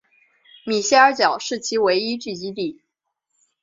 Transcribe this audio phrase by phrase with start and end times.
[0.65, 2.81] 米歇尔角是其唯一聚居地。